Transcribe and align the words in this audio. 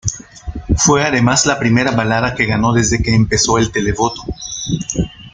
Fue 0.77 1.03
además 1.03 1.45
la 1.45 1.59
primera 1.59 1.91
balada 1.91 2.33
que 2.33 2.47
ganó 2.47 2.73
desde 2.73 3.03
que 3.03 3.13
empezó 3.13 3.59
el 3.59 3.71
televoto. 3.71 4.23